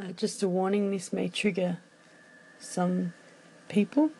[0.00, 1.78] Uh, just a warning this may trigger
[2.58, 3.12] some
[3.68, 4.10] people.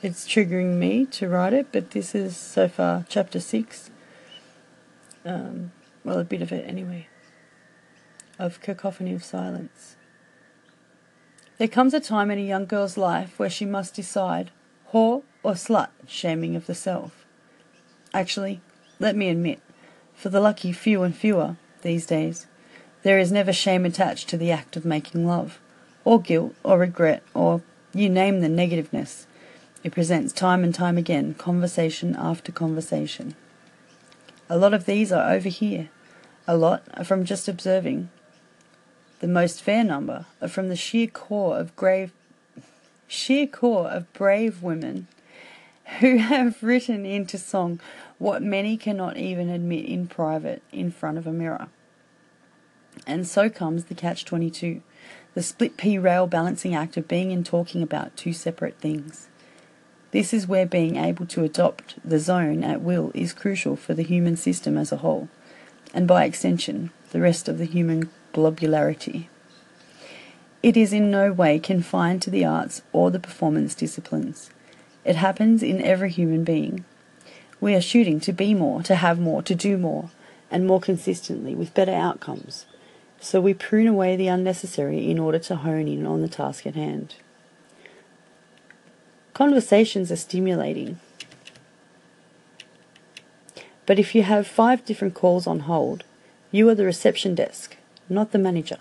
[0.00, 3.90] It's triggering me to write it, but this is so far chapter 6.
[5.24, 5.72] Um,
[6.04, 7.08] well, a bit of it anyway,
[8.38, 9.96] of Cacophony of Silence.
[11.58, 14.52] There comes a time in a young girl's life where she must decide
[14.92, 17.24] whore or slut, shaming of the self.
[18.14, 18.60] Actually,
[19.00, 19.60] let me admit,
[20.14, 22.46] for the lucky few and fewer these days,
[23.06, 25.60] there is never shame attached to the act of making love,
[26.04, 27.62] or guilt, or regret, or
[27.94, 29.26] you name the negativeness.
[29.84, 33.36] It presents time and time again, conversation after conversation.
[34.48, 35.88] A lot of these are over here.
[36.48, 38.10] A lot are from just observing.
[39.20, 42.12] The most fair number are from the sheer core of grave
[43.06, 45.06] sheer core of brave women
[46.00, 47.78] who have written into song
[48.18, 51.68] what many cannot even admit in private in front of a mirror.
[53.06, 54.82] And so comes the catch 22,
[55.34, 59.28] the split pea rail balancing act of being and talking about two separate things.
[60.12, 64.02] This is where being able to adopt the zone at will is crucial for the
[64.02, 65.28] human system as a whole,
[65.92, 69.26] and by extension, the rest of the human globularity.
[70.62, 74.50] It is in no way confined to the arts or the performance disciplines.
[75.04, 76.84] It happens in every human being.
[77.60, 80.10] We are shooting to be more, to have more, to do more,
[80.50, 82.66] and more consistently with better outcomes.
[83.20, 86.74] So we prune away the unnecessary in order to hone in on the task at
[86.74, 87.14] hand.
[89.34, 90.98] Conversations are stimulating.
[93.84, 96.04] But if you have five different calls on hold,
[96.50, 97.76] you are the reception desk,
[98.08, 98.78] not the manager.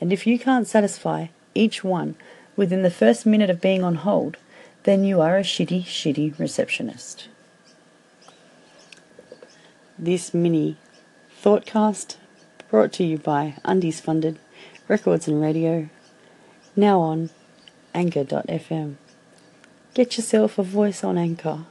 [0.00, 2.16] And if you can't satisfy each one
[2.56, 4.36] within the first minute of being on hold,
[4.84, 7.28] then you are a shitty, shitty receptionist.
[9.98, 10.76] This mini
[11.42, 12.16] thoughtcast
[12.70, 14.38] brought to you by Undies Funded,
[14.88, 15.88] Records and Radio,
[16.76, 17.30] now on
[17.94, 18.96] Anchor.fm.
[19.94, 21.66] Get yourself a voice on Anchor.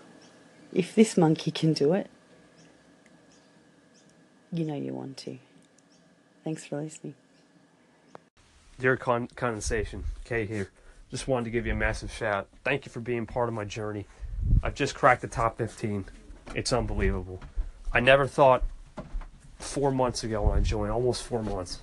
[0.74, 2.10] If this monkey can do it,
[4.52, 5.38] you know you want to.
[6.44, 7.16] Thanks for listening.
[8.80, 10.70] Dear con- Condensation, Kay here.
[11.10, 12.48] Just wanted to give you a massive shout.
[12.64, 14.06] Thank you for being part of my journey.
[14.62, 16.06] I've just cracked the top 15.
[16.54, 17.40] It's unbelievable.
[17.94, 18.64] I never thought
[19.68, 21.80] four months ago when I joined, almost four months,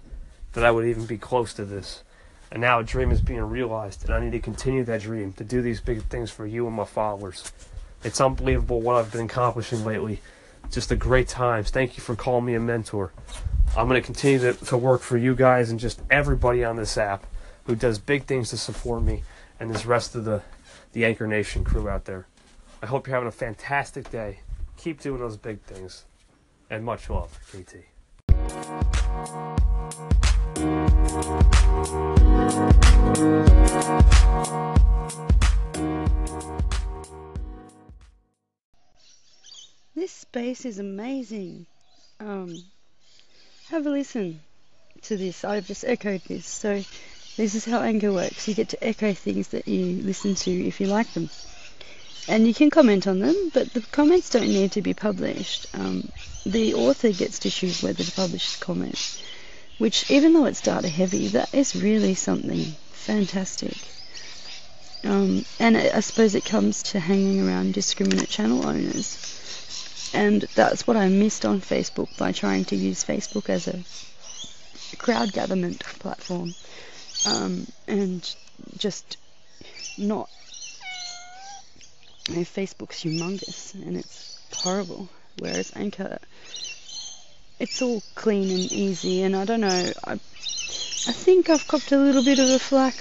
[0.53, 2.03] that I would even be close to this.
[2.51, 5.45] And now a dream is being realized, and I need to continue that dream to
[5.45, 7.53] do these big things for you and my followers.
[8.05, 10.21] It's unbelievable what I've been accomplishing lately.
[10.71, 11.71] Just a great times.
[11.71, 13.13] Thank you for calling me a mentor.
[13.77, 16.97] I'm going to continue to, to work for you guys and just everybody on this
[16.97, 17.27] app
[17.65, 19.25] who does big things to support me
[19.59, 20.43] and this rest of the,
[20.93, 22.27] the Anchor Nation crew out there.
[22.83, 24.41] I hope you're having a fantastic day.
[24.77, 26.05] Keep doing those big things.
[26.71, 27.85] And much love, KT.
[39.95, 41.67] This space is amazing.
[42.19, 42.57] Um,
[43.69, 44.41] have a listen
[45.03, 45.45] to this.
[45.45, 46.47] I've just echoed this.
[46.47, 46.83] So
[47.37, 48.49] this is how Anchor works.
[48.49, 51.29] You get to echo things that you listen to if you like them.
[52.27, 55.67] And you can comment on them, but the comments don't need to be published.
[55.75, 56.09] Um,
[56.47, 59.23] the author gets to choose whether to publish the comments,
[59.79, 63.77] which, even though it's data heavy, that is really something fantastic.
[65.05, 70.11] Um, and I suppose it comes to hanging around discriminate channel owners.
[70.15, 73.85] And that's what I missed on Facebook by trying to use Facebook as a
[74.97, 76.55] crowd gatherment platform.
[77.27, 78.35] Um, and
[78.79, 79.19] just
[79.99, 80.31] not.
[82.25, 85.09] Facebook's humongous and it's horrible.
[85.39, 86.19] Whereas Anchor,
[87.59, 89.23] it's all clean and easy.
[89.23, 92.95] And I don't know, I, I think I've copped a little bit of a flack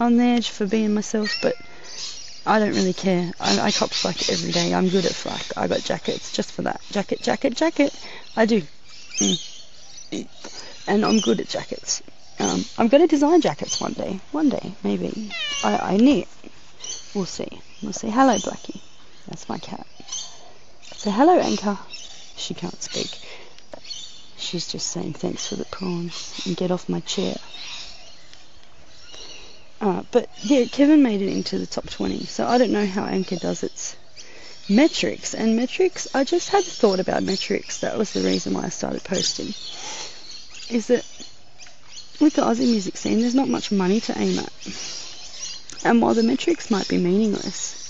[0.00, 1.54] on the edge for being myself, but
[2.46, 3.32] I don't really care.
[3.40, 4.74] I, I cop flack every day.
[4.74, 5.44] I'm good at flack.
[5.56, 6.80] I got jackets just for that.
[6.90, 7.94] Jacket, jacket, jacket.
[8.36, 8.62] I do.
[9.18, 10.26] Mm.
[10.86, 12.02] And I'm good at jackets.
[12.38, 14.20] Um, I'm going to design jackets one day.
[14.32, 15.30] One day, maybe.
[15.62, 16.26] I, I need.
[17.14, 17.60] We'll see.
[17.84, 18.80] We'll say Hello, Blackie.
[19.28, 19.86] That's my cat.
[20.96, 21.78] So, hello, Anchor.
[22.34, 23.20] She can't speak.
[24.38, 27.36] She's just saying thanks for the prawns and get off my chair.
[29.80, 32.24] Uh, but yeah, Kevin made it into the top 20.
[32.24, 33.96] So I don't know how Anchor does its
[34.68, 35.34] metrics.
[35.34, 37.80] And metrics, I just had a thought about metrics.
[37.80, 39.48] That was the reason why I started posting.
[40.74, 41.04] Is that
[42.18, 44.52] with the Aussie music scene, there's not much money to aim at.
[45.84, 47.80] And while the metrics might be meaningless,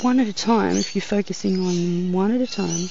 [0.00, 2.88] one at a time, if you're focusing on one at a time,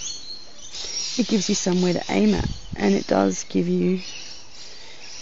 [1.18, 2.50] it gives you somewhere to aim at.
[2.76, 4.00] And it does give you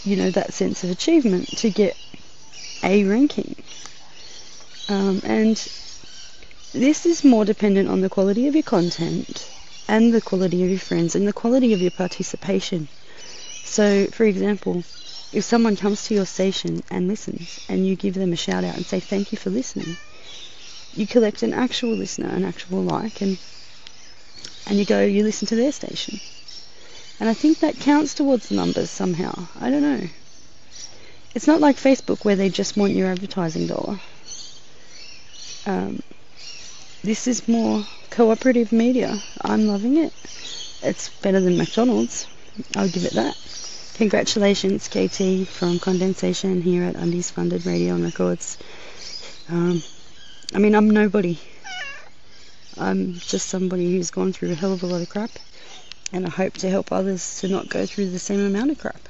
[0.04, 1.96] you know, that sense of achievement to get
[2.84, 3.56] a ranking.
[4.88, 5.56] Um, and
[6.74, 9.50] this is more dependent on the quality of your content
[9.88, 12.88] and the quality of your friends and the quality of your participation.
[13.64, 14.84] So, for example,
[15.32, 18.76] if someone comes to your station and listens and you give them a shout out
[18.76, 19.98] and say thank you for listening,
[20.96, 23.38] you collect an actual listener, an actual like, and
[24.66, 26.20] and you go, you listen to their station.
[27.20, 29.34] And I think that counts towards the numbers somehow.
[29.60, 30.08] I don't know.
[31.36, 34.00] It's not like Facebook where they just want your advertising dollar.
[35.66, 36.02] Um,
[37.04, 39.22] this is more cooperative media.
[39.42, 40.14] I'm loving it.
[40.82, 42.28] It's better than McDonald's.
[42.76, 43.36] I'll give it that.
[44.00, 48.58] Congratulations, KT from Condensation here at Undies Funded Radio and Records.
[49.50, 49.84] Um,
[50.56, 51.38] I mean, I'm nobody.
[52.78, 55.32] I'm just somebody who's gone through a hell of a lot of crap,
[56.14, 59.02] and I hope to help others to not go through the same amount of crap.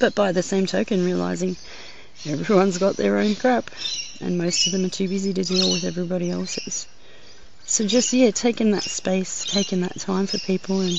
[0.00, 1.54] But by the same token, realizing
[2.24, 3.70] everyone's got their own crap,
[4.22, 6.86] and most of them are too busy to deal with everybody else's.
[7.66, 10.98] So just yeah, taking that space, taking that time for people, and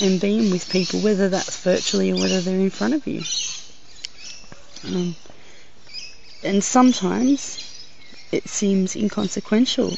[0.00, 3.22] and being with people, whether that's virtually or whether they're in front of you.
[4.86, 5.14] Um,
[6.42, 7.66] and sometimes
[8.32, 9.94] it seems inconsequential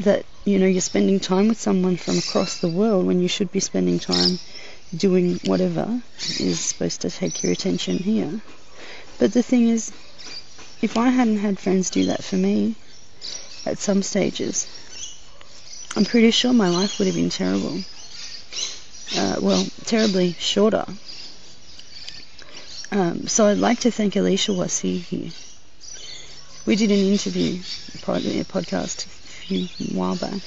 [0.00, 3.52] that you know you're spending time with someone from across the world when you should
[3.52, 4.38] be spending time
[4.96, 6.02] doing whatever
[6.40, 8.40] is supposed to take your attention here.
[9.18, 9.92] But the thing is,
[10.82, 12.74] if I hadn't had friends do that for me
[13.64, 14.66] at some stages,
[15.94, 17.78] I'm pretty sure my life would have been terrible.
[19.16, 20.84] Uh, well, terribly shorter.
[22.90, 25.30] Um, so I'd like to thank Alicia Wasi here
[26.64, 27.60] we did an interview,
[28.02, 29.66] probably a podcast a few
[29.96, 30.40] while back.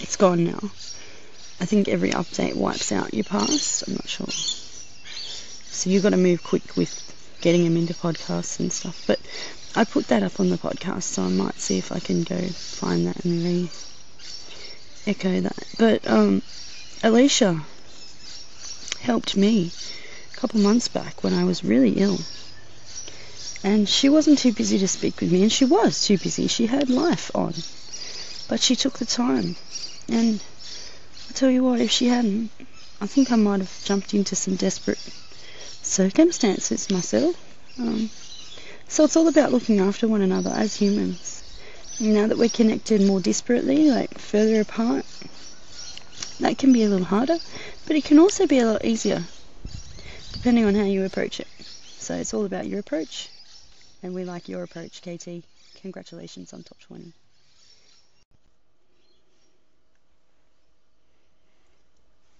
[0.00, 0.58] It's gone now.
[1.60, 3.86] I think every update wipes out your past.
[3.86, 4.26] I'm not sure.
[4.26, 6.92] So you've got to move quick with
[7.40, 9.04] getting them into podcasts and stuff.
[9.06, 9.20] But
[9.76, 12.38] I put that up on the podcast, so I might see if I can go
[12.38, 13.70] find that and re
[15.06, 15.56] echo that.
[15.78, 16.42] But um,
[17.02, 17.60] Alicia
[19.00, 19.70] helped me
[20.32, 22.18] a couple months back when I was really ill
[23.66, 26.46] and she wasn't too busy to speak with me, and she was too busy.
[26.46, 27.52] She had life on.
[28.48, 29.56] But she took the time.
[30.08, 30.40] And
[31.28, 32.52] I tell you what, if she hadn't,
[33.00, 35.00] I think I might have jumped into some desperate
[35.82, 37.34] circumstances myself.
[37.80, 38.08] Um,
[38.86, 41.42] so it's all about looking after one another as humans.
[41.98, 45.04] And now that we're connected more disparately, like further apart,
[46.40, 47.38] that can be a little harder,
[47.86, 49.22] but it can also be a lot easier,
[50.32, 51.48] depending on how you approach it.
[51.98, 53.28] So it's all about your approach
[54.02, 55.42] and we like your approach, KT.
[55.82, 57.12] Congratulations on top 20.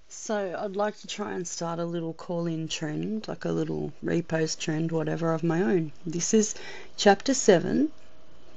[0.09, 4.59] So I'd like to try and start a little call-in trend, like a little repost
[4.59, 5.93] trend, whatever, of my own.
[6.05, 6.55] This is
[6.97, 7.91] chapter 7.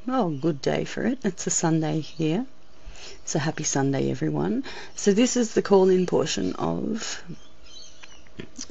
[0.08, 1.20] Oh, good day for it.
[1.24, 2.46] It's a Sunday here.
[3.36, 4.64] A happy Sunday, everyone.
[4.96, 7.24] So this is the call-in portion of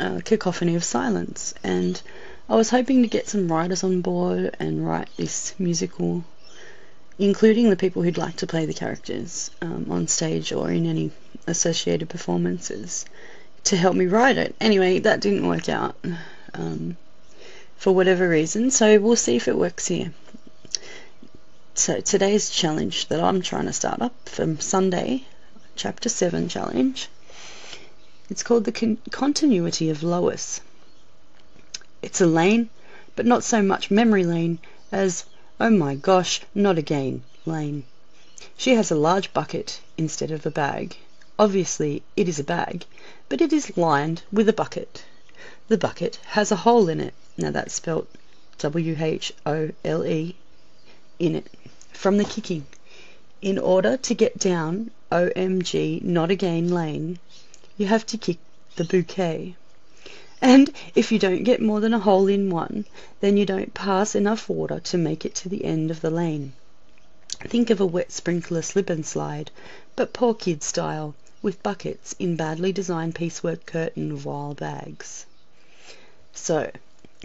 [0.00, 1.54] uh, Cacophony of Silence.
[1.62, 2.02] And
[2.48, 6.24] I was hoping to get some writers on board and write this musical,
[7.20, 11.12] including the people who'd like to play the characters um, on stage or in any
[11.46, 13.04] associated performances,
[13.62, 14.56] to help me write it.
[14.60, 15.94] Anyway, that didn't work out
[16.52, 16.96] um,
[17.76, 20.12] for whatever reason, so we'll see if it works here.
[21.78, 25.26] So today's challenge that I'm trying to start up from Sunday,
[25.76, 27.08] Chapter 7 challenge,
[28.28, 30.60] it's called the con- Continuity of Lois.
[32.02, 32.68] It's a lane,
[33.14, 34.58] but not so much memory lane
[34.90, 35.24] as
[35.60, 37.84] oh my gosh, not again lane.
[38.56, 40.96] She has a large bucket instead of a bag.
[41.38, 42.86] Obviously it is a bag,
[43.28, 45.04] but it is lined with a bucket.
[45.68, 47.14] The bucket has a hole in it.
[47.36, 48.08] Now that's spelt
[48.58, 50.34] W H O L E
[51.20, 51.48] in it
[51.98, 52.64] from the kicking.
[53.42, 57.18] In order to get down OMG not again lane,
[57.76, 58.38] you have to kick
[58.76, 59.56] the bouquet.
[60.40, 62.84] And if you don't get more than a hole in one,
[63.18, 66.52] then you don't pass enough water to make it to the end of the lane.
[67.40, 69.50] Think of a wet sprinkler slip and slide,
[69.96, 75.26] but poor kid style, with buckets in badly designed piecework curtain voile bags.
[76.32, 76.70] So,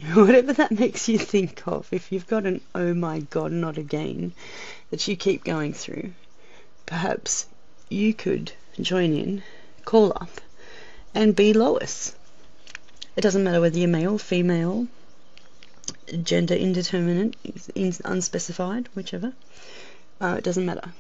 [0.14, 4.34] whatever that makes you think of, if you've got an oh my god, not again
[4.90, 6.14] that you keep going through,
[6.88, 7.46] perhaps
[7.90, 9.44] you could join in,
[9.86, 10.42] call up,
[11.14, 12.16] and be Lois.
[13.16, 14.88] It doesn't matter whether you're male, female,
[16.24, 17.36] gender indeterminate,
[18.04, 19.34] unspecified, whichever.
[20.20, 20.92] Uh, it doesn't matter.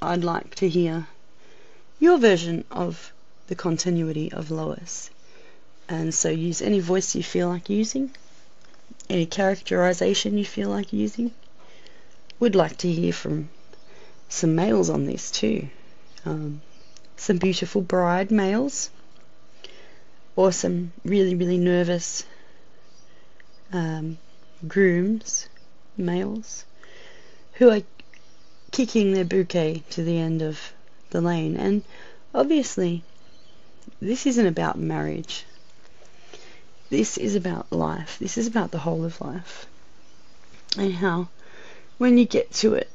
[0.00, 1.06] I'd like to hear
[2.00, 3.12] your version of
[3.48, 5.10] the continuity of Lois.
[5.92, 8.12] And so use any voice you feel like using,
[9.10, 11.32] any characterization you feel like using.
[12.40, 13.50] we'd like to hear from
[14.26, 15.68] some males on this too.
[16.24, 16.62] Um,
[17.18, 18.88] some beautiful bride males,
[20.34, 22.24] or some really, really nervous
[23.70, 24.16] um,
[24.66, 25.50] grooms,
[25.98, 26.64] males,
[27.52, 27.82] who are
[28.70, 30.72] kicking their bouquet to the end of
[31.10, 31.54] the lane.
[31.58, 31.82] And
[32.34, 33.04] obviously,
[34.00, 35.44] this isn't about marriage.
[36.92, 38.18] This is about life.
[38.18, 39.66] This is about the whole of life.
[40.76, 41.28] And how,
[41.96, 42.90] when you get to it,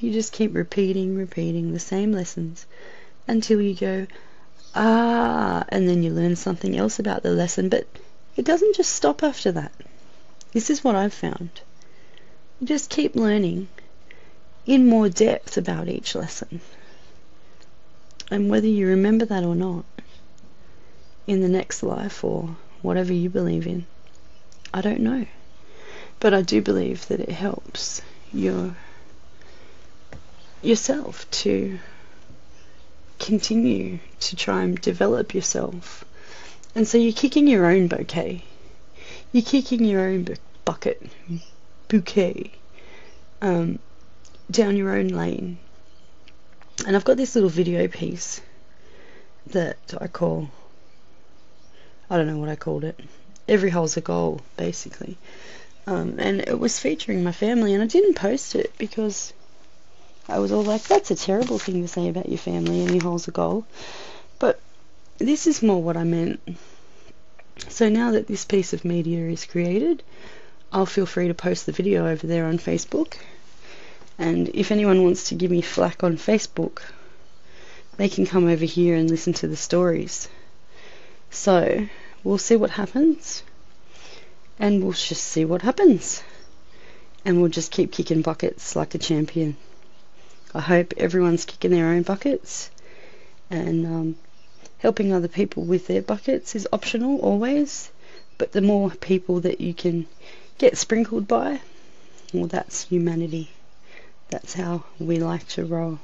[0.00, 2.66] you just keep repeating, repeating the same lessons
[3.28, 4.08] until you go,
[4.74, 7.68] ah, and then you learn something else about the lesson.
[7.68, 7.86] But
[8.34, 9.70] it doesn't just stop after that.
[10.52, 11.60] This is what I've found.
[12.58, 13.68] You just keep learning
[14.66, 16.60] in more depth about each lesson.
[18.28, 19.84] And whether you remember that or not
[21.28, 23.86] in the next life or whatever you believe in,
[24.72, 25.26] I don't know.
[26.18, 28.74] But I do believe that it helps your
[30.62, 31.78] yourself to
[33.18, 36.04] continue to try and develop yourself.
[36.74, 38.44] And so you're kicking your own bouquet.
[39.32, 41.02] You're kicking your own bu- bucket,
[41.88, 42.52] bouquet,
[43.42, 43.78] um,
[44.50, 45.58] down your own lane.
[46.86, 48.40] And I've got this little video piece
[49.48, 50.48] that I call,
[52.10, 52.98] I don't know what I called it.
[53.48, 55.16] Every hole's a goal, basically.
[55.86, 59.32] Um, and it was featuring my family, and I didn't post it because
[60.28, 63.28] I was all like, that's a terrible thing to say about your family, any hole's
[63.28, 63.64] a goal.
[64.40, 64.60] But
[65.18, 66.40] this is more what I meant.
[67.68, 70.02] So now that this piece of media is created,
[70.72, 73.14] I'll feel free to post the video over there on Facebook.
[74.18, 76.82] And if anyone wants to give me flack on Facebook,
[77.96, 80.28] they can come over here and listen to the stories.
[81.30, 81.86] So
[82.24, 83.42] we'll see what happens.
[84.58, 86.22] And we'll just see what happens.
[87.24, 89.56] And we'll just keep kicking buckets like a champion.
[90.54, 92.70] I hope everyone's kicking their own buckets
[93.50, 94.16] and um,
[94.78, 97.90] helping other people with their buckets is optional always.
[98.38, 100.06] But the more people that you can
[100.58, 101.60] get sprinkled by,
[102.32, 103.50] well, that's humanity.
[104.30, 105.98] That's how we like to roll.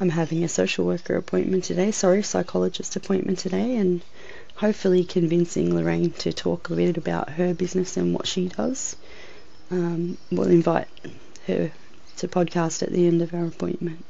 [0.00, 4.02] I'm having a social worker appointment today, sorry, psychologist appointment today, and
[4.58, 8.96] hopefully convincing Lorraine to talk a bit about her business and what she does.
[9.70, 10.88] Um, we'll invite
[11.46, 11.70] her
[12.16, 14.04] to podcast at the end of our appointment.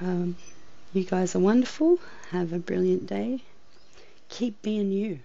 [0.00, 0.36] Um,
[0.92, 2.00] you guys are wonderful.
[2.30, 3.44] Have a brilliant day.
[4.30, 5.20] Keep being you.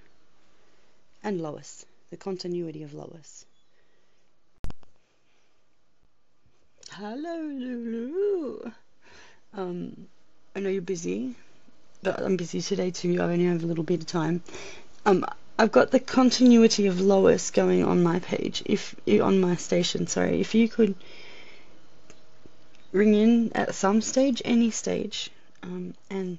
[1.23, 3.45] And Lois, the continuity of Lois.
[6.91, 8.71] Hello, Lulu.
[9.55, 10.07] Um,
[10.55, 11.33] I know you're busy,
[12.05, 13.19] but I'm busy today too.
[13.19, 14.43] I only have a little bit of time.
[15.05, 15.25] Um,
[15.57, 18.61] I've got the continuity of Lois going on my page.
[18.65, 20.39] If on my station, sorry.
[20.39, 20.93] If you could
[22.91, 25.31] ring in at some stage, any stage,
[25.63, 26.37] um, and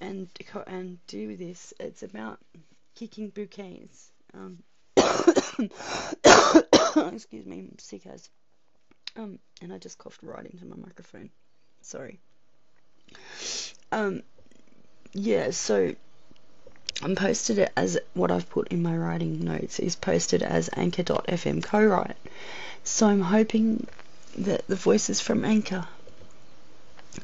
[0.00, 0.28] and
[0.68, 1.74] and do this.
[1.80, 2.38] It's about
[2.94, 4.10] kicking bouquets.
[4.34, 4.62] Um,
[7.12, 8.30] excuse me, I'm sick as.
[9.16, 11.30] Um, and I just coughed right into my microphone.
[11.82, 12.20] Sorry.
[13.92, 14.22] Um,
[15.14, 15.50] yeah.
[15.50, 15.94] So
[17.02, 21.62] I'm posted it as what I've put in my writing notes is posted as anchor.fm
[21.62, 22.16] co-write.
[22.84, 23.86] So I'm hoping
[24.36, 25.86] that the voices from Anchor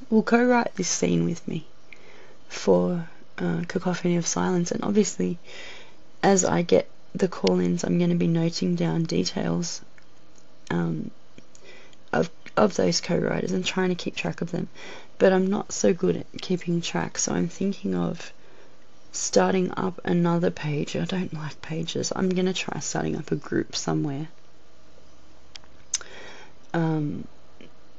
[0.08, 1.66] will co-write this scene with me
[2.48, 4.70] for uh, Cacophony of Silence.
[4.70, 5.38] And obviously,
[6.22, 9.82] as I get the call-ins, I'm going to be noting down details
[10.70, 11.10] um,
[12.12, 12.30] of
[12.60, 14.68] of those co-writers and trying to keep track of them.
[15.18, 18.32] But I'm not so good at keeping track, so I'm thinking of
[19.12, 20.94] starting up another page.
[20.94, 22.12] I don't like pages.
[22.14, 24.28] I'm going to try starting up a group somewhere
[26.74, 27.26] um,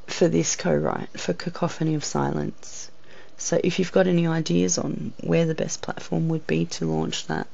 [0.06, 2.92] for this co-write for Cacophony of Silence.
[3.38, 7.26] So if you've got any ideas on where the best platform would be to launch
[7.26, 7.48] that,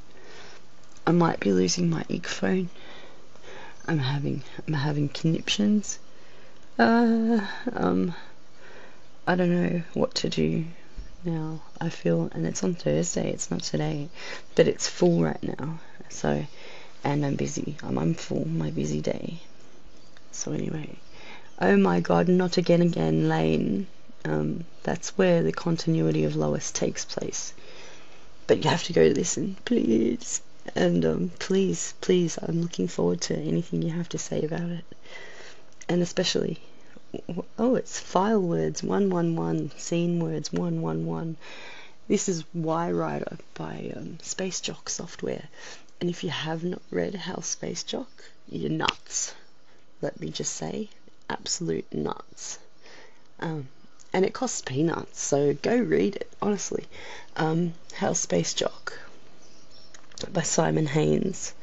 [1.05, 2.69] I might be losing my ig phone.
[3.87, 5.99] I'm having I'm having conniptions.
[6.79, 8.13] Uh, um,
[9.25, 10.65] I don't know what to do
[11.23, 11.61] now.
[11.81, 13.31] I feel, and it's on Thursday.
[13.31, 14.09] It's not today,
[14.55, 15.79] but it's full right now.
[16.09, 16.45] So,
[17.03, 17.77] and I'm busy.
[17.83, 18.47] I'm I'm full.
[18.47, 19.39] My busy day.
[20.31, 20.97] So anyway,
[21.59, 23.87] Oh my God, not again again lane.
[24.23, 27.51] Um, that's where the continuity of Lois takes place.
[28.45, 30.41] But you have to go listen, please.
[30.75, 34.85] And um, please, please, I'm looking forward to anything you have to say about it.
[35.89, 36.59] And especially,
[37.57, 41.37] oh, it's file words 111, scene words 111.
[42.07, 45.47] This is yWriter by um, Spacejock Software.
[45.99, 48.07] And if you have not read Hal Spacejock,
[48.49, 49.33] you're nuts.
[50.01, 50.89] Let me just say,
[51.29, 52.59] absolute nuts.
[53.39, 53.67] Um,
[54.13, 56.85] and it costs peanuts, so go read it, honestly.
[57.35, 58.93] Um, Hal Spacejock
[60.31, 61.53] by Simon Haynes,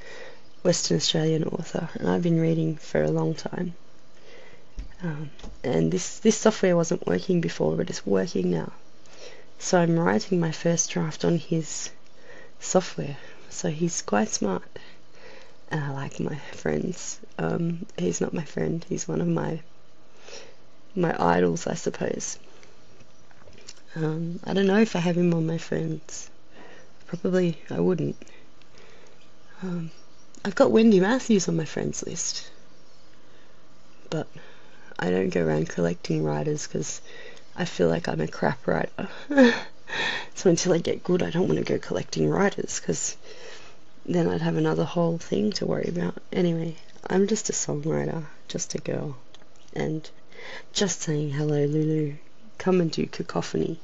[0.63, 3.75] Western Australian author, and I've been reading for a long time.
[5.05, 5.31] Um,
[5.63, 8.73] and this, this software wasn't working before, but it's working now.
[9.59, 11.91] So I'm writing my first draft on his
[12.59, 13.19] software.
[13.51, 14.65] So he's quite smart.
[15.71, 17.21] And I like my friends.
[17.39, 18.83] Um, he's not my friend.
[18.89, 19.61] He's one of my
[20.97, 22.39] my idols, I suppose.
[23.97, 26.31] Um, I don't know if I have him on my friends.
[27.09, 28.17] Probably I wouldn't.
[29.63, 29.91] Um,
[30.45, 32.49] I've got Wendy Matthews on my friends list.
[34.09, 34.29] But
[34.99, 37.01] I don't go around collecting writers because
[37.57, 39.09] I feel like I'm a crap writer.
[40.35, 43.17] so until I get good, I don't want to go collecting writers because
[44.07, 46.17] then I'd have another whole thing to worry about.
[46.33, 46.77] Anyway,
[47.09, 49.17] I'm just a songwriter, just a girl,
[49.75, 50.09] and
[50.73, 52.15] just saying hello, Lulu.
[52.59, 53.79] Come and do cacophony.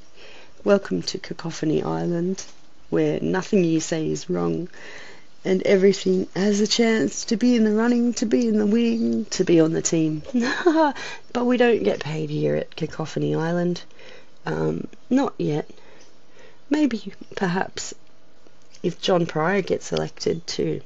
[0.63, 2.45] Welcome to Cacophony Island,
[2.89, 4.69] where nothing you say is wrong
[5.43, 9.25] and everything has a chance to be in the running, to be in the wing,
[9.25, 10.21] to be on the team.
[11.33, 13.83] but we don't get paid here at Cacophony Island.
[14.45, 15.69] Um, not yet.
[16.69, 17.93] Maybe, perhaps,
[18.83, 20.81] if John Pryor gets elected to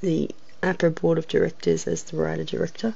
[0.00, 0.30] the
[0.62, 2.94] APRA Board of Directors as the writer director,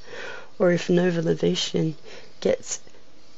[0.59, 1.95] or if Nova Levetian
[2.40, 2.80] gets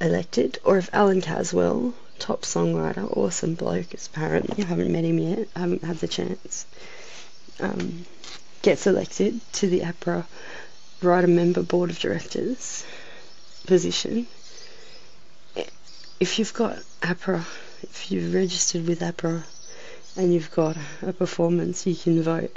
[0.01, 5.49] elected, or if Allan Caswell, top songwriter, awesome bloke, apparently, I haven't met him yet,
[5.57, 6.67] I haven't had the chance,
[7.59, 8.05] um,
[8.63, 10.27] gets elected to the APRA
[11.03, 12.85] writer member board of directors
[13.67, 14.27] position.
[16.19, 17.45] If you've got APRA,
[17.83, 19.43] if you've registered with APRA
[20.17, 22.57] and you've got a performance, you can vote.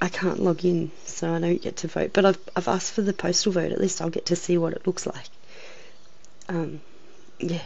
[0.00, 2.10] I can't log in, so I don't get to vote.
[2.12, 3.72] But I've I've asked for the postal vote.
[3.72, 5.28] At least I'll get to see what it looks like.
[6.48, 6.80] Um,
[7.38, 7.62] yeah.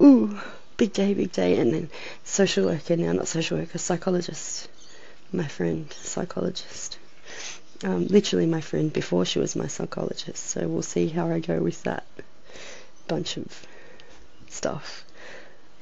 [0.00, 0.38] Ooh,
[0.76, 1.58] big day, big day.
[1.58, 1.90] And then
[2.24, 4.68] social worker now, not social worker, psychologist.
[5.32, 6.98] My friend, psychologist.
[7.84, 10.44] Um, literally my friend before she was my psychologist.
[10.44, 12.04] So we'll see how I go with that
[13.06, 13.66] bunch of
[14.48, 15.04] stuff.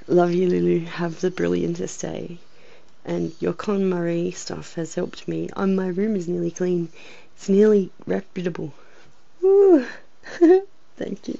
[0.08, 0.84] Love you, Lulu.
[0.86, 2.38] Have the brilliantest day
[3.06, 5.48] and your KonMari stuff has helped me.
[5.54, 6.88] Um, my room is nearly clean.
[7.36, 8.74] It's nearly reputable.
[10.96, 11.38] Thank you.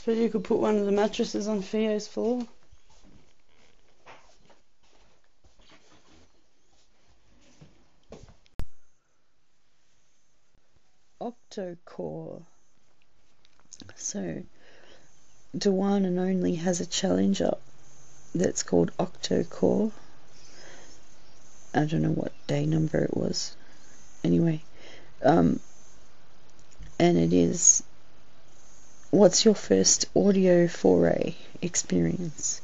[0.00, 2.46] Suppose you could put one of the mattresses on Theo's floor.
[11.20, 12.40] Octocore.
[13.94, 14.42] So,
[15.66, 17.52] one and only has a challenger
[18.34, 19.92] that's called Octocore.
[21.74, 23.54] I don't know what day number it was.
[24.24, 24.62] Anyway,
[25.22, 25.60] um,
[26.98, 27.82] and it is
[29.10, 32.60] what's your first audio foray experience?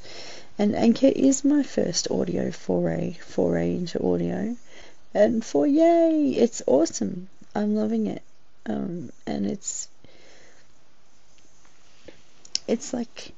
[0.59, 4.57] And Anchor is my first audio foray, foray into audio.
[5.13, 7.29] And for yay, it's awesome.
[7.55, 8.23] I'm loving it.
[8.65, 9.89] Um, and it's,
[12.69, 13.33] it's like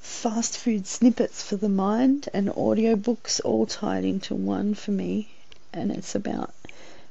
[0.00, 5.28] fast food snippets for the mind and audiobooks all tied into one for me.
[5.72, 6.54] And it's about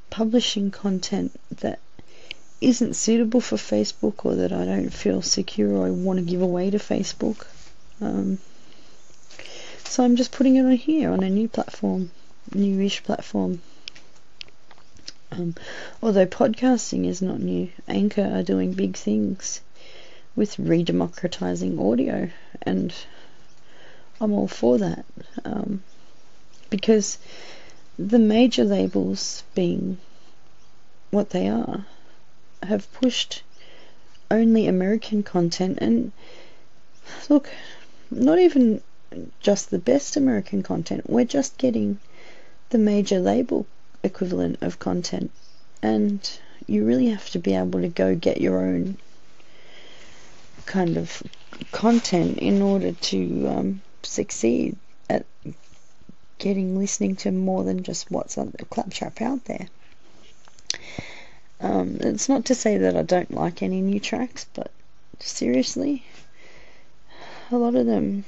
[0.10, 1.80] publishing content that
[2.62, 6.42] isn't suitable for Facebook or that I don't feel secure or I want to give
[6.42, 7.46] away to Facebook.
[8.02, 8.40] Um,
[9.86, 12.12] so I'm just putting it on here on a new platform,
[12.54, 13.62] newish platform.
[15.32, 15.56] Um,
[16.02, 19.62] although podcasting is not new, Anchor are doing big things
[20.36, 22.30] with redemocratizing audio,
[22.62, 22.94] and
[24.20, 25.06] I'm all for that
[25.46, 25.84] um,
[26.70, 27.18] because
[27.98, 29.98] the major labels, being
[31.12, 31.86] what they are,
[32.64, 33.44] have pushed
[34.32, 36.12] only American content, and
[37.30, 37.50] look,
[38.12, 38.82] not even
[39.40, 41.10] just the best American content.
[41.10, 42.00] We're just getting
[42.70, 43.66] the major label
[44.04, 45.32] equivalent of content,
[45.82, 46.20] and
[46.68, 48.98] you really have to be able to go get your own
[50.66, 51.24] kind of
[51.72, 54.78] content in order to um, succeed
[55.10, 55.26] at
[56.38, 59.68] getting listening to more than just what's on the claptrap out there.
[61.62, 64.72] Um, it's not to say that I don't like any new tracks, but
[65.20, 66.06] seriously,
[67.52, 68.24] a lot of them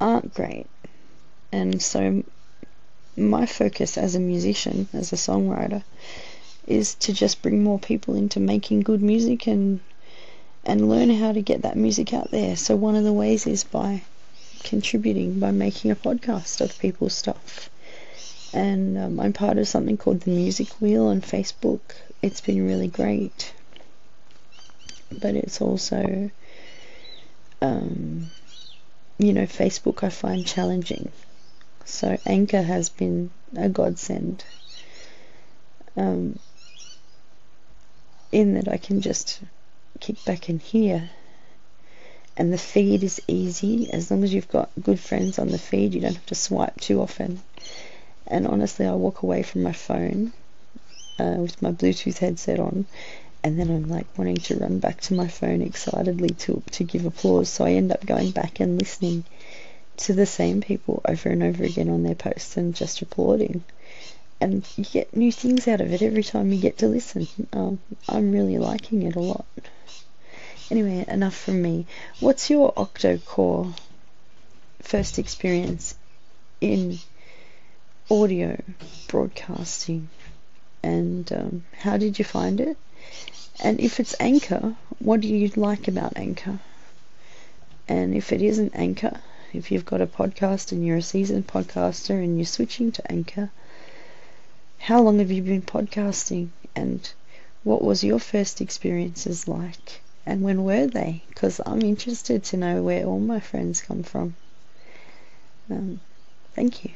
[0.00, 0.66] aren't great.
[1.52, 2.24] And so,
[3.16, 5.82] my focus as a musician, as a songwriter,
[6.66, 9.80] is to just bring more people into making good music and
[10.64, 12.56] and learn how to get that music out there.
[12.56, 14.02] So one of the ways is by
[14.64, 17.70] contributing, by making a podcast of people's stuff.
[18.56, 21.82] And um, I'm part of something called the Music Wheel on Facebook.
[22.22, 23.52] It's been really great,
[25.12, 26.30] but it's also,
[27.60, 28.30] um,
[29.18, 31.12] you know, Facebook I find challenging.
[31.84, 34.42] So Anchor has been a godsend.
[35.94, 36.38] Um,
[38.32, 39.40] in that I can just
[40.00, 41.10] kick back and hear.
[42.38, 45.92] And the feed is easy as long as you've got good friends on the feed.
[45.92, 47.42] You don't have to swipe too often.
[48.26, 50.32] And honestly, I walk away from my phone
[51.18, 52.86] uh, with my Bluetooth headset on,
[53.44, 57.06] and then I'm like wanting to run back to my phone excitedly to to give
[57.06, 57.48] applause.
[57.48, 59.24] So I end up going back and listening
[59.98, 63.64] to the same people over and over again on their posts and just applauding
[64.40, 67.26] and you get new things out of it every time you get to listen.
[67.52, 69.46] Um, I'm really liking it a lot.
[70.70, 71.86] Anyway, enough from me.
[72.20, 73.72] What's your octo-core
[74.82, 75.94] first experience
[76.60, 76.98] in
[78.08, 78.56] audio
[79.08, 80.08] broadcasting,
[80.82, 82.76] and um, how did you find it?
[83.60, 86.60] And if it's Anchor, what do you like about Anchor?
[87.88, 89.20] And if it isn't Anchor,
[89.52, 93.50] if you've got a podcast and you're a seasoned podcaster and you're switching to Anchor,
[94.78, 97.12] how long have you been podcasting and
[97.64, 101.22] what was your first experiences like and when were they?
[101.28, 104.36] Because I'm interested to know where all my friends come from.
[105.70, 106.00] Um,
[106.54, 106.92] thank you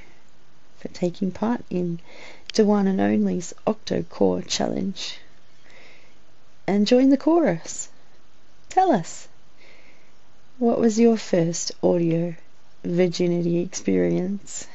[0.81, 2.01] for taking part in
[2.55, 5.19] the one and only's Octo Core Challenge.
[6.67, 7.89] And join the chorus.
[8.69, 9.29] Tell us,
[10.59, 12.35] what was your first audio
[12.85, 14.67] virginity experience?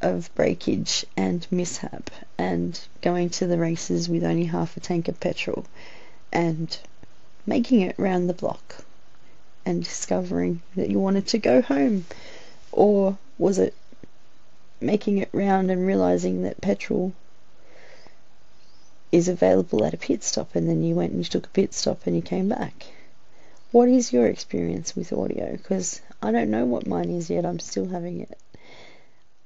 [0.00, 5.18] of breakage and mishap and going to the races with only half a tank of
[5.18, 5.64] petrol
[6.32, 6.78] and
[7.46, 8.84] making it round the block
[9.66, 12.04] and discovering that you wanted to go home?
[12.70, 13.74] Or was it
[14.80, 17.12] making it round and realizing that petrol
[19.10, 21.72] is available at a pit stop and then you went and you took a pit
[21.74, 22.86] stop and you came back?
[23.70, 25.52] What is your experience with audio?
[25.52, 28.38] Because I don't know what mine is yet, I'm still having it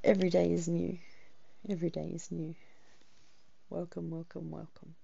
[0.03, 0.97] every day is new.
[1.69, 2.55] Every day is new.
[3.69, 4.95] Welcome, welcome, welcome.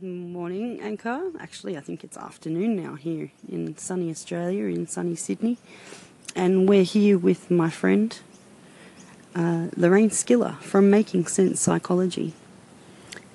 [0.00, 1.32] Morning, Anchor.
[1.40, 5.58] Actually, I think it's afternoon now here in sunny Australia, in sunny Sydney.
[6.34, 8.18] And we're here with my friend
[9.34, 12.34] uh, Lorraine Skiller from Making Sense Psychology.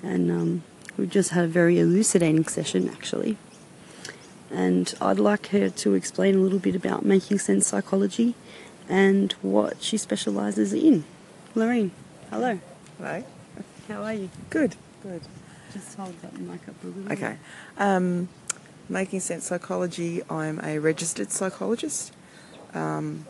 [0.02, 0.62] And um,
[0.96, 3.36] we've just had a very elucidating session, actually
[4.50, 8.34] and I'd like her to explain a little bit about making sense psychology
[8.88, 11.04] and what she specialises in.
[11.54, 11.90] Lorraine,
[12.30, 12.60] hello.
[12.98, 13.24] Hello.
[13.88, 14.30] How are you?
[14.50, 14.76] Good.
[15.02, 15.22] Good.
[15.72, 17.12] Just hold that mic up a little.
[17.12, 17.36] Okay.
[17.76, 18.28] Um,
[18.88, 20.22] making sense psychology.
[20.30, 22.12] I'm a registered psychologist.
[22.76, 23.26] Um,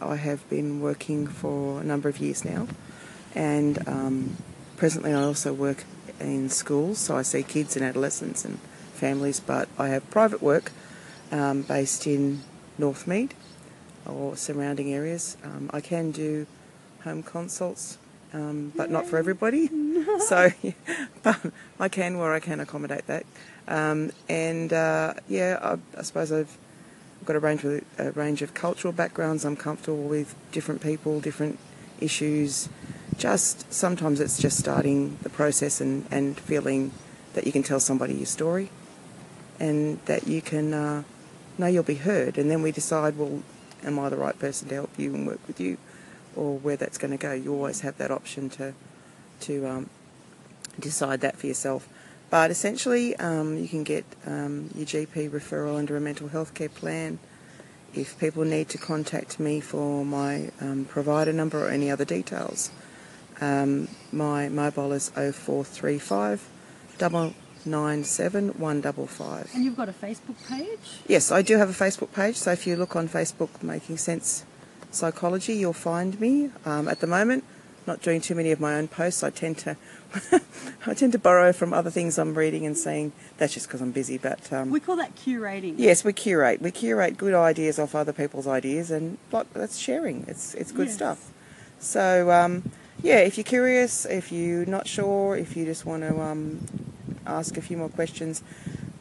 [0.00, 2.66] I have been working for a number of years now,
[3.34, 4.36] and um,
[4.76, 5.84] presently I also work
[6.18, 6.98] in schools.
[6.98, 8.58] So I see kids and adolescents and
[8.94, 10.72] families, but I have private work
[11.30, 12.42] um, based in
[12.78, 13.30] Northmead
[14.06, 15.36] or surrounding areas.
[15.44, 16.46] Um, I can do
[17.04, 17.98] home consults,
[18.32, 19.68] um, but not for everybody.
[20.20, 20.50] so,
[21.22, 21.40] but
[21.78, 23.24] I can where I can accommodate that.
[23.68, 26.56] Um, and uh, yeah, I, I, suppose I've
[27.24, 29.44] got a range of a range of cultural backgrounds.
[29.44, 31.58] I'm comfortable with different people, different
[32.00, 32.68] issues.
[33.16, 36.92] Just sometimes it's just starting the process and, and feeling
[37.34, 38.70] that you can tell somebody your story
[39.58, 41.02] and that you can uh,
[41.58, 42.38] know you'll be heard.
[42.38, 43.42] And then we decide, well,
[43.84, 45.76] am I the right person to help you and work with you,
[46.36, 47.32] or where that's going to go.
[47.32, 48.74] You always have that option to
[49.40, 49.90] to um,
[50.78, 51.88] decide that for yourself.
[52.30, 56.68] But essentially, um, you can get um, your GP referral under a mental health care
[56.68, 57.18] plan.
[57.92, 62.70] If people need to contact me for my um, provider number or any other details,
[63.40, 66.48] um, my mobile is 0435
[66.98, 69.50] double nine seven one double five.
[69.54, 71.00] And you've got a Facebook page?
[71.08, 72.36] Yes, I do have a Facebook page.
[72.36, 74.44] So if you look on Facebook, Making Sense
[74.90, 76.50] Psychology, you'll find me.
[76.64, 77.44] Um, at the moment,
[77.86, 79.22] not doing too many of my own posts.
[79.22, 79.76] I tend to,
[80.86, 83.12] I tend to borrow from other things I'm reading and seeing.
[83.38, 84.18] that's just because I'm busy.
[84.18, 85.74] But um, we call that curating.
[85.76, 86.60] Yes, we curate.
[86.60, 90.24] We curate good ideas off other people's ideas, and that's sharing.
[90.28, 90.94] It's it's good yes.
[90.94, 91.32] stuff.
[91.78, 92.70] So um,
[93.02, 96.66] yeah, if you're curious, if you're not sure, if you just want to um,
[97.26, 98.42] ask a few more questions.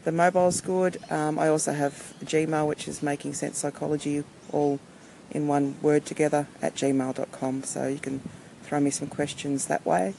[0.06, 0.98] The mobile's good.
[1.12, 4.80] Um, I also have Gmail, which is Making Sense Psychology, all
[5.32, 7.64] in one word together at gmail.com.
[7.64, 8.22] So you can
[8.70, 10.14] throw me some questions that way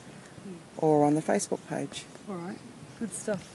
[0.78, 2.04] or on the Facebook page.
[2.28, 2.58] All right.
[2.98, 3.48] Good stuff.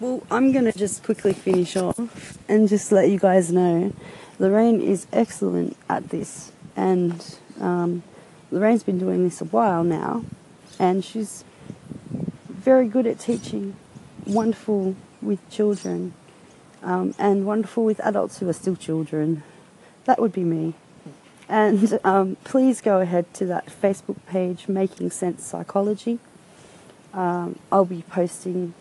[0.00, 3.92] Well, I'm going to just quickly finish off and just let you guys know
[4.40, 6.50] Lorraine is excellent at this.
[6.74, 8.02] And um,
[8.50, 10.24] Lorraine's been doing this a while now.
[10.80, 11.44] And she's
[12.48, 13.76] very good at teaching,
[14.26, 16.12] wonderful with children,
[16.82, 19.44] um, and wonderful with adults who are still children.
[20.06, 20.74] That would be me.
[21.54, 26.18] And um, please go ahead to that Facebook page, Making Sense Psychology.
[27.12, 28.74] Um, I'll be posting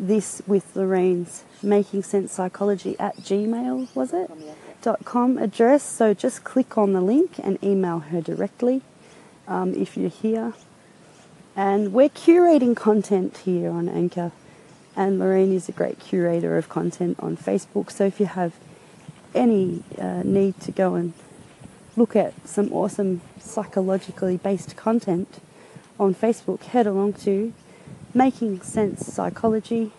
[0.00, 4.30] this with Lorraine's Making Sense Psychology at Gmail, was it?
[4.80, 5.82] Dot com address.
[5.82, 8.80] So just click on the link and email her directly
[9.46, 10.54] um, if you're here.
[11.54, 14.32] And we're curating content here on Anchor.
[14.96, 17.90] And Lorraine is a great curator of content on Facebook.
[17.90, 18.54] So if you have
[19.34, 21.12] any uh, need to go and
[21.96, 25.40] look at some awesome psychologically based content
[25.98, 27.52] on Facebook, head along to
[28.12, 29.92] Making Sense Psychology.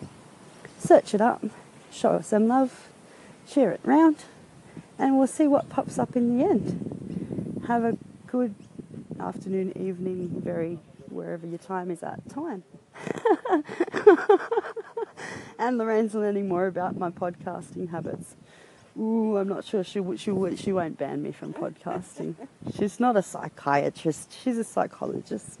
[0.78, 1.44] Search it up,
[1.90, 2.88] show us some love,
[3.48, 4.24] share it round,
[4.98, 7.64] and we'll see what pops up in the end.
[7.66, 7.96] Have a
[8.28, 8.54] good
[9.18, 10.78] afternoon, evening, very
[11.10, 12.62] wherever your time is at time.
[15.58, 18.36] and Lorraine's learning more about my podcasting habits.
[18.98, 22.34] Ooh, I'm not sure she she she won't ban me from podcasting.
[22.76, 24.32] She's not a psychiatrist.
[24.42, 25.60] She's a psychologist.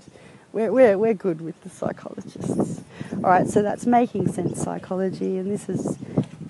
[0.52, 2.82] We're we're we're good with the psychologists.
[3.12, 5.98] All right, so that's making sense psychology, and this is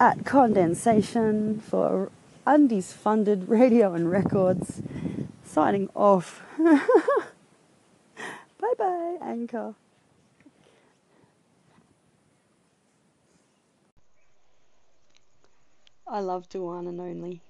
[0.00, 2.10] at condensation for
[2.46, 4.80] Undies funded radio and records.
[5.44, 6.42] Signing off.
[6.58, 6.80] bye
[8.78, 9.74] bye, Anchor.
[16.10, 17.42] I love Dewan and only.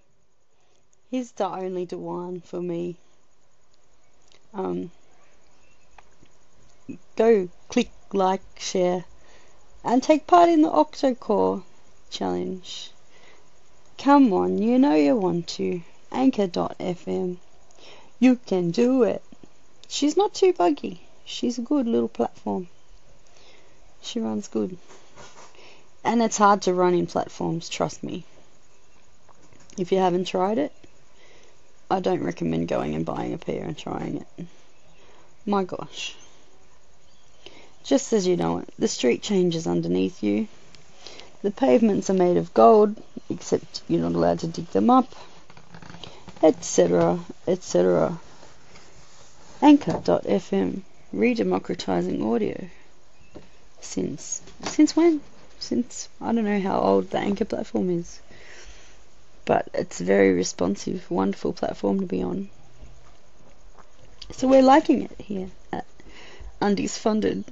[1.13, 2.97] He's the only Dewan for me.
[4.53, 4.91] Um,
[7.15, 9.05] go click like, share,
[9.85, 11.63] and take part in the Octocore
[12.11, 12.91] challenge.
[13.97, 15.83] Come on, you know you want to.
[16.11, 17.37] Anchor.fm.
[18.19, 19.23] You can do it.
[19.87, 21.03] She's not too buggy.
[21.25, 22.67] She's a good little platform.
[24.03, 24.79] She runs good.
[26.03, 28.25] And it's hard to run in platforms, trust me.
[29.79, 30.73] If you haven't tried it,
[31.89, 34.47] I don't recommend going and buying a pair and trying it.
[35.47, 36.17] My gosh.
[37.85, 40.49] Just as you know it, the street changes underneath you.
[41.43, 45.15] The pavements are made of gold, except you're not allowed to dig them up,
[46.43, 48.19] etc., etc.
[49.63, 50.83] Anchor.fm,
[51.15, 52.69] redemocratizing audio.
[53.81, 55.21] Since since when?
[55.61, 58.19] Since I don't know how old the Anchor platform is
[59.49, 62.51] but it's a very responsive, wonderful platform to be on.
[64.33, 65.87] So we're liking it here at
[66.61, 67.47] Undies Funded.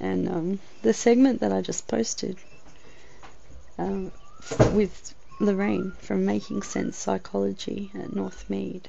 [0.00, 2.36] And um, the segment that I just posted
[3.78, 4.10] uh,
[4.72, 8.86] with Lorraine from Making Sense Psychology at Northmead.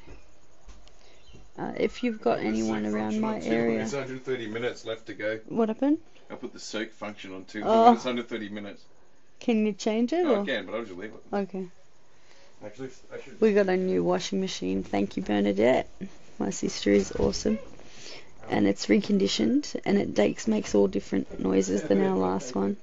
[1.60, 3.78] Uh, if you've got anyone around my area.
[3.78, 5.39] There's 130 minutes left to go.
[5.48, 6.00] What happened?
[6.32, 7.62] I put the soak function on two.
[7.63, 7.93] Oh.
[7.93, 8.84] It's under 30 minutes.
[9.39, 10.24] Can you change it?
[10.24, 10.41] No?
[10.41, 11.36] I can, but I'll just leave it.
[11.36, 11.67] Okay.
[12.65, 13.39] Actually, I should.
[13.41, 14.84] We got a new washing machine.
[14.84, 15.89] Thank you, Bernadette.
[16.39, 17.60] My sister is awesome.
[18.50, 22.78] And it's reconditioned and it takes, makes all different noises than our last one.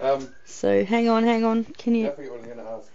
[0.00, 1.64] Um, So hang on, hang on.
[1.64, 2.10] Can you?
[2.10, 2.88] forget what I'm going to ask.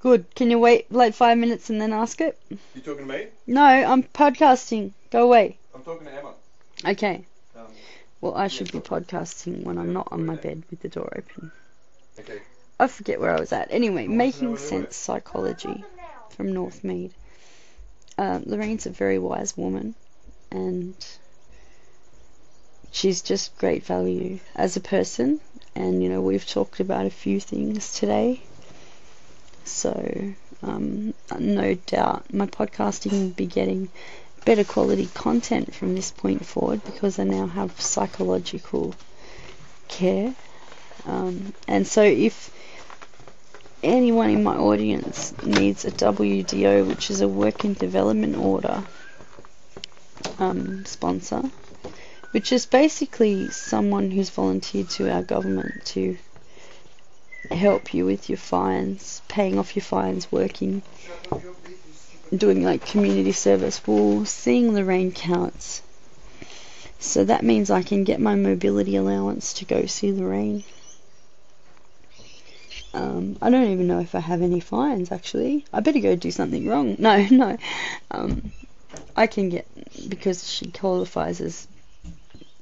[0.00, 0.34] Good.
[0.34, 2.38] Can you wait like five minutes and then ask it?
[2.48, 3.26] You talking to me?
[3.46, 4.92] No, I'm podcasting.
[5.10, 5.58] Go away.
[5.74, 6.32] I'm talking to Emma.
[6.86, 7.24] Okay.
[7.56, 7.66] Um,
[8.20, 11.52] Well, I should be podcasting when I'm not on my bed with the door open.
[12.18, 12.40] okay.
[12.80, 13.68] I forget where I was at.
[13.70, 15.84] Anyway, know making you sense psychology
[16.30, 17.10] from Northmead.
[18.16, 19.94] Uh, Lorraine's a very wise woman,
[20.52, 20.94] and
[22.92, 25.40] she's just great value as a person.
[25.74, 28.40] And you know, we've talked about a few things today.
[29.64, 33.88] So, um, no doubt, my podcasting will be getting
[34.44, 38.94] better quality content from this point forward because I now have psychological
[39.88, 40.34] care.
[41.06, 42.50] Um, and so, if
[43.82, 48.84] anyone in my audience needs a WDO, which is a work in development order
[50.38, 51.42] um, sponsor,
[52.32, 56.16] which is basically someone who's volunteered to our government to
[57.50, 60.82] help you with your fines, paying off your fines, working,
[62.36, 63.80] doing like community service.
[63.86, 65.82] Well, seeing Lorraine counts.
[67.00, 70.64] So that means I can get my mobility allowance to go see Lorraine.
[72.94, 75.64] Um, I don't even know if I have any fines actually.
[75.72, 76.96] I better go do something wrong.
[76.98, 77.56] No, no.
[78.10, 78.52] Um,
[79.16, 79.66] I can get
[80.08, 81.68] because she qualifies as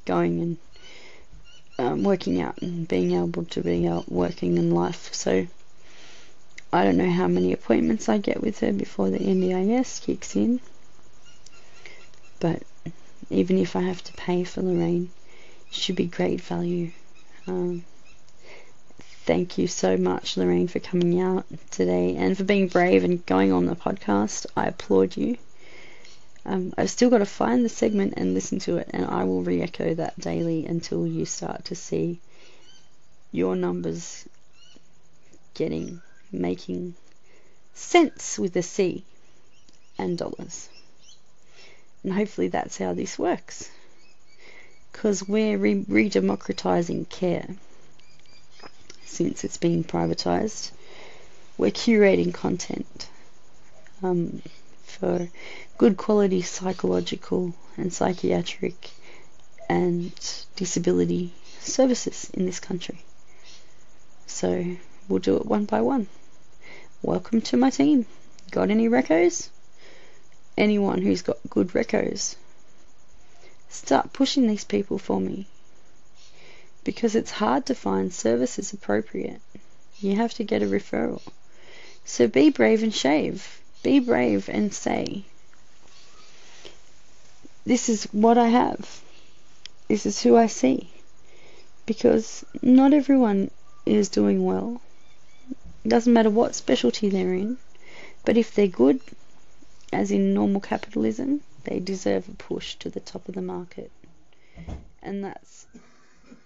[0.05, 0.59] going and
[1.79, 5.13] um, working out and being able to be out working in life.
[5.15, 5.47] So
[6.73, 10.61] I don't know how many appointments I get with her before the NDIS kicks in.
[12.41, 12.63] But
[13.31, 15.11] even if I have to pay for Lorraine,
[15.71, 16.91] should be great value.
[17.47, 17.85] Um,
[19.27, 23.53] thank you so much, Lorraine, for coming out today and for being brave and going
[23.53, 24.47] on the podcast.
[24.57, 25.37] I applaud you.
[26.45, 29.43] Um, I've still got to find the segment and listen to it, and I will
[29.43, 32.21] re echo that daily until you start to see
[33.33, 34.29] your numbers
[35.55, 36.95] getting, making
[37.75, 39.03] sense with a C
[39.99, 40.69] and dollars.
[42.05, 43.69] And hopefully that's how this works.
[44.93, 47.57] Because we're re- redemocratizing care
[49.07, 50.73] since it's been privatized.
[51.57, 53.09] We're curating content
[54.03, 54.43] um,
[54.83, 55.29] for
[55.79, 58.91] good quality psychological and psychiatric
[59.69, 60.13] and
[60.57, 62.99] disability services in this country.
[64.27, 64.77] So
[65.09, 66.09] we'll do it one by one.
[67.03, 68.07] Welcome to my team.
[68.51, 69.49] Got any recos?
[70.59, 72.37] Anyone who's got good recos,
[73.69, 75.47] start pushing these people for me.
[76.87, 79.41] Because it's hard to find services appropriate.
[79.99, 81.21] You have to get a referral.
[82.05, 83.61] So be brave and shave.
[83.83, 85.25] Be brave and say,
[87.65, 89.03] this is what I have.
[89.89, 90.89] This is who I see.
[91.87, 93.51] Because not everyone
[93.85, 94.81] is doing well.
[95.85, 97.59] It doesn't matter what specialty they're in.
[98.25, 99.01] But if they're good,
[99.93, 103.91] as in normal capitalism, they deserve a push to the top of the market.
[105.03, 105.67] And that's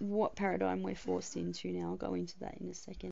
[0.01, 1.91] what paradigm we're forced into now.
[1.91, 3.09] I'll go into that in a second.